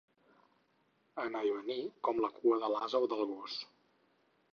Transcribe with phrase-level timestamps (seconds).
[1.23, 3.59] Anar i venir com la cua de l'ase o del gos.